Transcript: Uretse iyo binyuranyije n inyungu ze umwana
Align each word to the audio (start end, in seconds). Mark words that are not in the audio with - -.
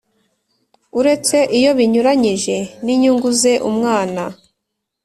Uretse 0.99 1.37
iyo 1.57 1.71
binyuranyije 1.77 2.57
n 2.85 2.87
inyungu 2.93 3.29
ze 3.41 3.53
umwana 3.69 4.23